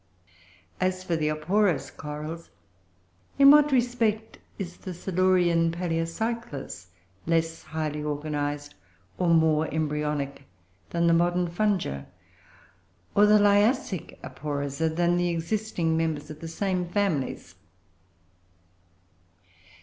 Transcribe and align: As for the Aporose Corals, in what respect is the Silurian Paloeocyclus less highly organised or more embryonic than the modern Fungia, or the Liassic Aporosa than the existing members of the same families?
As 0.79 1.03
for 1.03 1.15
the 1.15 1.29
Aporose 1.29 1.91
Corals, 1.95 2.49
in 3.37 3.51
what 3.51 3.71
respect 3.71 4.39
is 4.57 4.77
the 4.77 4.95
Silurian 4.95 5.71
Paloeocyclus 5.71 6.87
less 7.27 7.61
highly 7.61 8.01
organised 8.03 8.73
or 9.19 9.27
more 9.27 9.71
embryonic 9.71 10.45
than 10.89 11.05
the 11.05 11.13
modern 11.13 11.47
Fungia, 11.47 12.07
or 13.13 13.27
the 13.27 13.37
Liassic 13.37 14.17
Aporosa 14.23 14.89
than 14.89 15.17
the 15.17 15.29
existing 15.29 15.95
members 15.95 16.31
of 16.31 16.39
the 16.39 16.47
same 16.47 16.87
families? 16.89 17.53